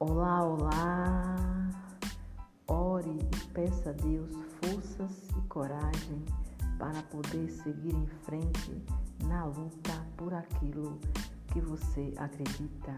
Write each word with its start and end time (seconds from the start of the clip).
Olá, 0.00 0.42
olá! 0.42 1.70
Ore 2.66 3.10
e 3.10 3.46
peça 3.52 3.90
a 3.90 3.92
Deus 3.92 4.28
forças 4.60 5.28
e 5.38 5.40
coragem 5.48 6.24
para 6.76 7.00
poder 7.04 7.48
seguir 7.48 7.94
em 7.94 8.06
frente 8.24 8.84
na 9.24 9.44
luta 9.44 10.04
por 10.16 10.34
aquilo 10.34 10.98
que 11.52 11.60
você 11.60 12.12
acredita. 12.16 12.92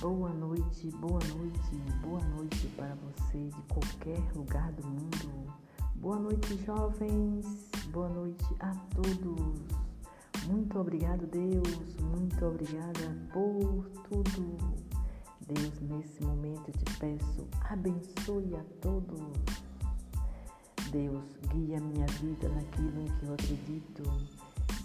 Boa 0.00 0.30
noite, 0.30 0.90
boa 0.92 1.20
noite, 1.34 1.76
boa 2.00 2.22
noite 2.36 2.68
para 2.76 2.94
você 2.94 3.48
de 3.48 3.62
qualquer 3.62 4.22
lugar 4.36 4.70
do 4.72 4.86
mundo. 4.86 5.52
Boa 5.96 6.20
noite, 6.20 6.56
jovens, 6.64 7.68
boa 7.90 8.08
noite 8.08 8.46
a 8.60 8.72
todos. 8.94 9.87
Muito 10.48 10.78
obrigado, 10.78 11.26
Deus, 11.26 11.96
muito 12.00 12.46
obrigada 12.46 13.14
por 13.34 13.84
tudo. 14.08 14.56
Deus, 15.46 15.80
nesse 15.82 16.22
momento 16.22 16.68
eu 16.68 16.72
te 16.72 16.98
peço, 16.98 17.46
abençoe 17.68 18.56
a 18.56 18.64
todos. 18.80 19.20
Deus, 20.90 21.22
guia 21.52 21.78
minha 21.78 22.06
vida 22.06 22.48
naquilo 22.48 23.02
em 23.02 23.06
que 23.06 23.26
eu 23.26 23.34
acredito. 23.34 24.02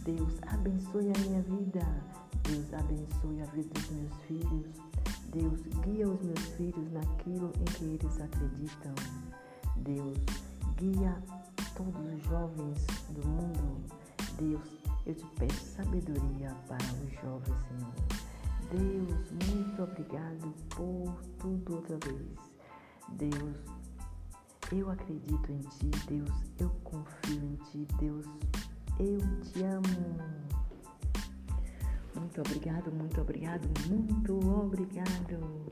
Deus, 0.03 0.33
abençoe 0.47 1.11
a 1.15 1.19
minha 1.19 1.41
vida. 1.43 1.85
Deus, 2.43 2.73
abençoe 2.73 3.41
a 3.41 3.45
vida 3.45 3.69
dos 3.73 3.89
meus 3.91 4.13
filhos. 4.23 4.67
Deus, 5.31 5.61
guia 5.85 6.09
os 6.09 6.21
meus 6.21 6.45
filhos 6.57 6.91
naquilo 6.91 7.53
em 7.61 7.65
que 7.65 7.85
eles 7.85 8.19
acreditam. 8.19 8.95
Deus, 9.77 10.17
guia 10.75 11.17
todos 11.77 12.13
os 12.13 12.23
jovens 12.25 12.85
do 13.11 13.25
mundo. 13.25 13.81
Deus, 14.37 14.83
eu 15.05 15.15
te 15.15 15.25
peço 15.37 15.65
sabedoria 15.75 16.49
para 16.67 16.77
os 16.77 17.11
jovens, 17.21 17.57
Senhor. 17.67 17.93
Deus, 18.71 19.31
muito 19.31 19.83
obrigado 19.83 20.53
por 20.69 21.21
tudo 21.39 21.75
outra 21.75 21.97
vez. 21.97 22.37
Deus, 23.09 23.57
eu 24.71 24.89
acredito 24.89 25.51
em 25.51 25.59
Ti, 25.59 25.91
Deus, 26.07 26.31
eu 26.59 26.69
confio 26.83 27.43
em 27.43 27.55
Ti, 27.69 27.87
Deus, 27.99 28.25
eu 28.99 29.19
te 29.41 29.63
amo. 29.63 30.17
Muito 32.15 32.41
obrigado, 32.41 32.91
muito 32.91 33.21
obrigado, 33.21 33.67
muito 33.87 34.33
obrigado. 34.33 35.67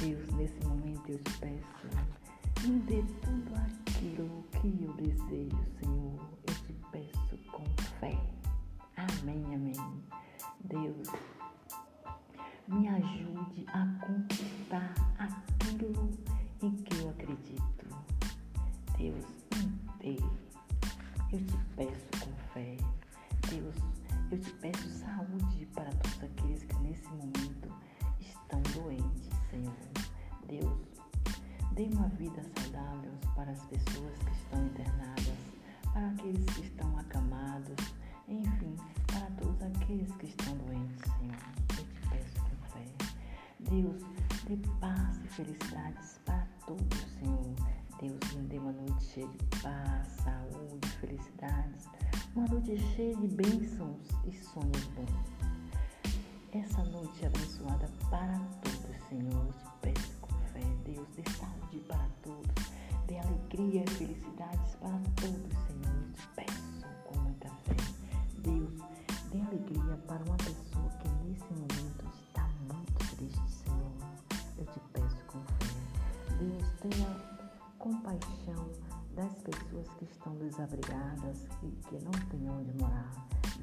Deus, 0.00 0.30
nesse 0.36 0.64
momento 0.66 1.02
eu 1.08 1.18
te 1.18 1.38
peço, 1.38 2.66
me 2.66 2.78
dê 2.80 3.02
tudo 3.22 3.54
aquilo 3.56 4.44
que 4.52 4.84
eu 4.84 4.92
desejo, 4.94 5.64
Deus, 10.72 11.06
me 12.66 12.88
ajude 12.88 13.66
a 13.68 13.86
conquistar 14.06 14.94
aquilo 15.18 16.10
em 16.62 16.70
que 16.76 16.96
eu 16.96 17.10
acredito. 17.10 17.86
Deus, 18.96 19.26
me 19.54 20.16
dê. 20.16 20.16
Eu 21.30 21.44
te 21.44 21.58
peço 21.76 22.24
com 22.24 22.32
fé. 22.54 22.78
Deus, 23.50 23.76
eu 24.30 24.40
te 24.40 24.50
peço 24.54 24.88
saúde 24.88 25.68
para 25.74 25.90
todos 25.90 26.22
aqueles 26.24 26.64
que 26.64 26.76
nesse 26.78 27.08
momento 27.10 27.68
estão 28.18 28.62
doentes, 28.74 29.28
Senhor. 29.50 29.76
Deus, 30.48 30.78
dê 31.72 31.84
uma 31.92 32.08
vida 32.08 32.42
saudável 32.56 33.12
para 33.36 33.50
as 33.50 33.62
pessoas 33.66 34.16
que 34.24 34.32
estão 34.32 34.64
internadas, 34.64 35.36
para 35.92 36.08
aqueles 36.08 36.46
que 36.46 36.62
estão 36.62 36.98
acamados, 36.98 37.76
enfim, 38.28 38.76
para 39.06 39.26
todos 39.36 39.62
aqueles 39.62 40.10
que 40.16 40.26
estão 40.26 40.56
doentes, 40.58 41.00
Senhor. 41.18 41.36
Eu 41.78 41.84
te 41.84 42.08
peço 42.08 42.42
com 42.42 42.68
fé. 42.68 42.86
Deus, 43.60 44.02
dê 44.48 44.56
paz 44.80 45.18
e 45.24 45.28
felicidades 45.28 46.20
para 46.24 46.46
todos, 46.66 46.98
Senhor. 47.18 47.54
Deus, 48.00 48.34
me 48.34 48.42
dê 48.48 48.58
uma 48.58 48.72
noite 48.72 49.04
cheia 49.04 49.28
de 49.28 49.60
paz, 49.60 50.08
saúde, 50.24 50.88
felicidades 51.00 51.88
uma 52.34 52.46
noite 52.48 52.78
cheia 52.94 53.14
de 53.16 53.28
bênçãos 53.28 54.00
e 54.24 54.32
sonhos 54.32 54.86
bons. 54.94 55.12
Essa 56.52 56.82
noite 56.84 57.26
abençoada 57.26 57.86
para 58.08 58.38
todos, 58.38 58.61
Deus, 76.42 76.72
tenha 76.80 77.06
compaixão 77.78 78.68
das 79.14 79.32
pessoas 79.42 79.86
que 79.96 80.04
estão 80.06 80.34
desabrigadas 80.34 81.46
e 81.62 81.70
que 81.86 82.04
não 82.04 82.10
têm 82.30 82.50
onde 82.50 82.72
morar. 82.82 83.12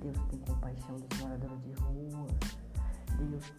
Deus 0.01 0.17
tem 0.29 0.40
compaixão 0.40 0.95
dos 0.95 1.19
moradores 1.19 1.62
de 1.62 1.73
rua. 1.73 2.28
Deus 3.18 3.53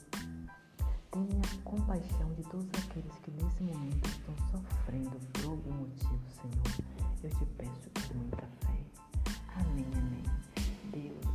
tenha 1.10 1.62
compaixão 1.64 2.32
de 2.32 2.42
todos 2.44 2.66
aqueles 2.82 3.12
que 3.18 3.30
nesse 3.32 3.62
momento 3.62 4.08
estão 4.08 4.34
sofrendo 4.50 5.18
por 5.34 5.50
algum 5.50 5.72
motivo, 5.72 6.22
Senhor. 6.30 6.88
Eu 7.22 7.30
te 7.30 7.44
peço 7.58 7.90
com 8.08 8.14
muita 8.16 8.46
fé. 8.64 8.80
Amém, 9.56 9.86
amém. 9.98 10.24
Deus, 10.92 11.34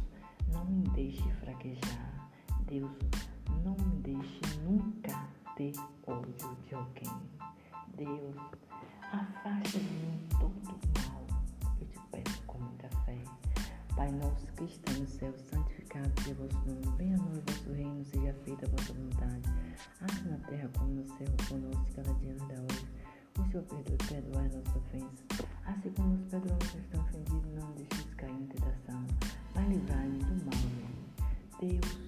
não 0.51 0.65
me 0.65 0.89
deixe 0.89 1.29
fraquejar. 1.33 2.31
Deus, 2.65 2.97
não 3.63 3.73
me 3.73 4.01
deixe 4.01 4.41
nunca 4.63 5.27
ter 5.55 5.73
ódio 6.07 6.55
de 6.67 6.73
alguém. 6.73 7.34
Deus, 7.95 8.35
Afasta 9.11 9.79
de 9.79 9.85
mim 9.85 10.19
todo 10.31 10.53
mal. 10.65 11.25
Eu 11.79 11.87
te 11.87 11.99
peço 12.11 12.41
com 12.45 12.57
muita 12.57 12.89
fé. 13.05 13.17
Pai 13.95 14.11
nosso 14.11 14.45
que 14.57 14.65
está 14.65 14.91
no 14.91 15.07
céu, 15.07 15.33
santificado 15.49 16.11
seja 16.21 16.35
vosso 16.35 16.57
nome. 16.67 16.97
Venha 16.97 17.15
a 17.15 17.19
nós 17.19 17.41
vosso 17.45 17.71
reino, 17.71 18.03
seja 18.03 18.33
feita 18.43 18.65
a 18.65 18.69
vossa 18.69 18.91
vontade. 18.91 19.49
Assim 20.01 20.29
na 20.29 20.37
terra 20.39 20.69
como 20.77 20.91
no 20.91 21.07
céu, 21.07 21.27
conosco 21.47 21.85
cada 21.95 22.13
dia 22.15 22.33
nos 22.33 22.47
dá 22.49 22.55
hoje. 22.55 22.87
O 23.39 23.51
Senhor 23.51 23.63
perdoe 23.63 23.93
e 23.93 24.07
perdoai 24.09 24.49
nossa 24.49 24.77
ofensa. 24.77 25.23
Assim 25.65 25.89
como 25.91 26.09
nos 26.17 26.27
perdoamos 26.29 26.67
que 26.67 26.77
estão 26.77 27.01
ofendidos, 27.01 27.53
não 27.53 27.71
deixes 27.71 28.13
cair 28.15 28.33
em 28.33 28.47
tentação, 28.47 29.05
mas 29.55 29.69
livrai-nos 29.69 30.25
do 30.25 30.45
mal. 30.45 30.85
Deus, 31.61 32.04